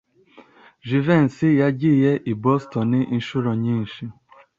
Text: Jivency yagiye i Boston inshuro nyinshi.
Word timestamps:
Jivency 0.87 1.49
yagiye 1.63 2.11
i 2.31 2.33
Boston 2.43 2.91
inshuro 3.15 3.49
nyinshi. 3.63 4.03